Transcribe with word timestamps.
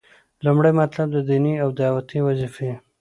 لومړی 0.45 0.71
مطلب- 0.81 1.07
ديني 1.29 1.53
او 1.63 1.69
دعوتي 1.79 2.17
وظيفي: 2.27 2.71